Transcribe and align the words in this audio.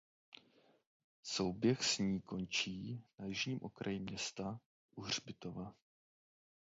Souběh 1.23 1.83
s 1.83 1.97
ní 1.97 2.21
končí 2.21 3.03
na 3.19 3.25
jižním 3.25 3.59
okraji 3.61 3.99
města 3.99 4.59
u 4.95 5.01
hřbitova. 5.01 5.73